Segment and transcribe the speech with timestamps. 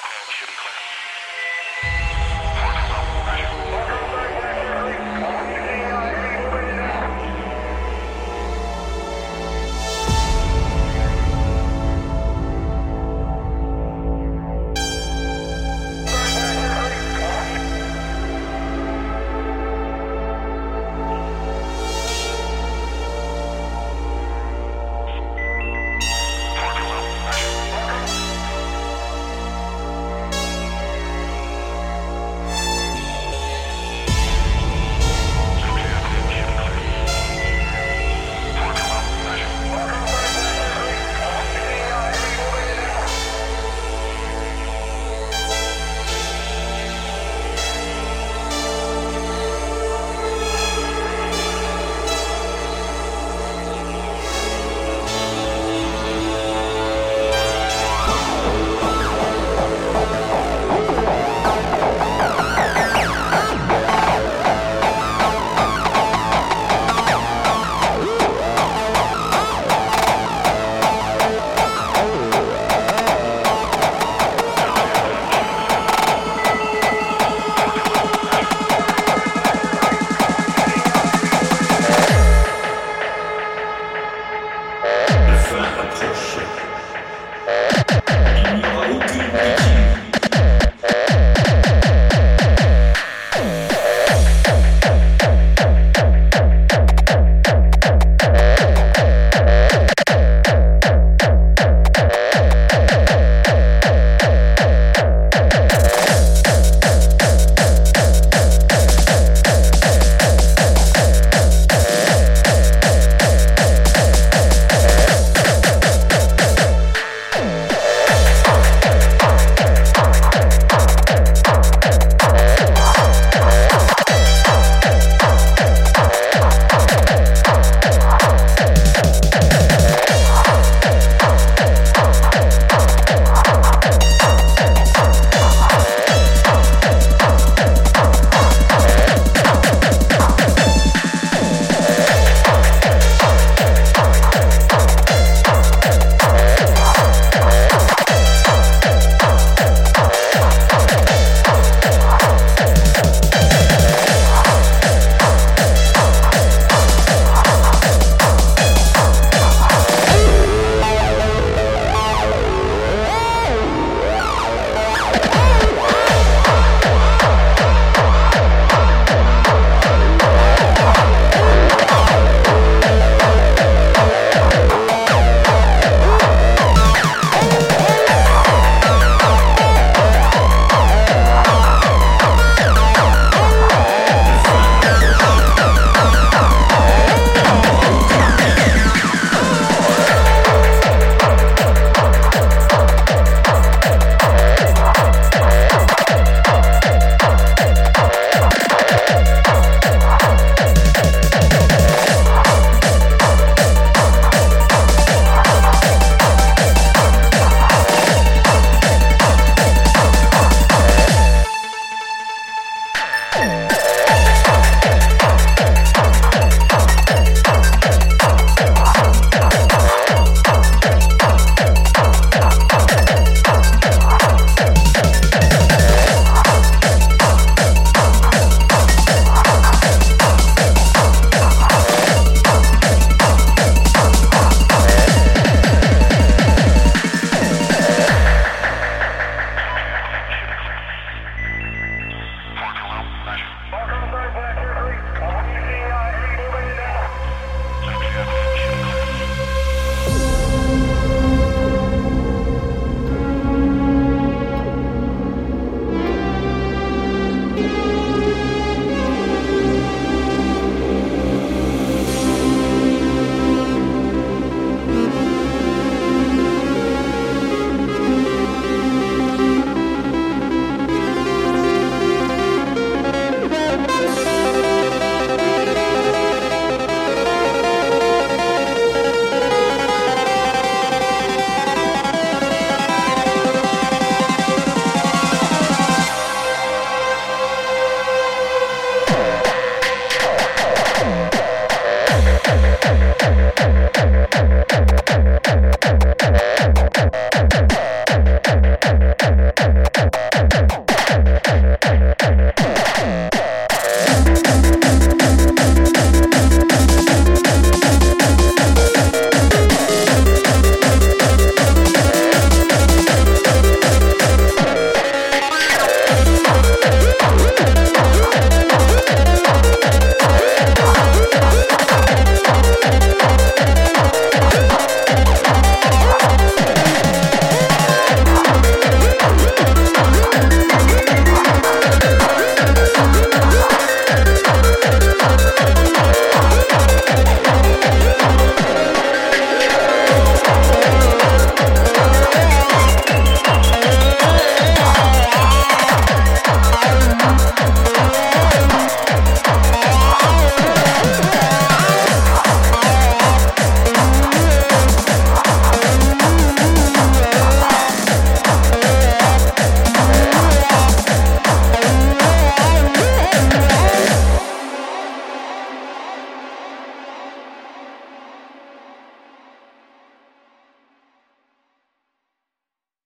[0.00, 0.87] back home should be.